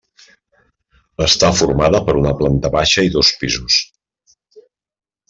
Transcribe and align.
Està 1.25 1.51
formada 1.59 2.01
per 2.07 2.15
una 2.23 2.31
planta 2.39 2.71
baixa 2.77 3.05
i 3.09 3.13
dos 3.17 3.31
pisos. 3.43 3.77